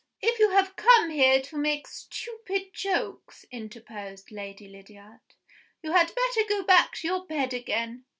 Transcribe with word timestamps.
"If 0.19 0.39
you 0.39 0.49
have 0.49 0.75
come 0.75 1.11
here 1.11 1.39
to 1.43 1.57
make 1.59 1.85
stupid 1.87 2.73
jokes," 2.73 3.45
interposed 3.51 4.31
Lady 4.31 4.67
Lydiard, 4.67 5.19
"you 5.83 5.91
had 5.91 6.11
better 6.15 6.49
go 6.49 6.63
back 6.63 6.95
to 6.95 7.07
your 7.07 7.27
bed 7.27 7.53
again. 7.53 8.05